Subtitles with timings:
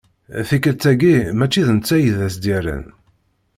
[0.47, 2.85] Tikkelt-agi mačči d netta i d as-d-yerran.